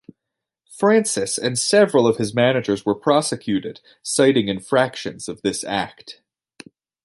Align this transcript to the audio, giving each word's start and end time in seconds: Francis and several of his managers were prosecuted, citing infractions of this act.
Francis 0.79 1.37
and 1.37 1.59
several 1.59 2.07
of 2.07 2.17
his 2.17 2.33
managers 2.33 2.83
were 2.83 2.95
prosecuted, 2.95 3.81
citing 4.01 4.47
infractions 4.47 5.29
of 5.29 5.43
this 5.43 5.63
act. 5.63 6.21